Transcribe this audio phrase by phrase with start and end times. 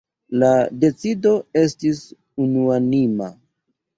[0.43, 0.47] La
[0.85, 2.01] decido estis
[2.45, 3.31] unuanima.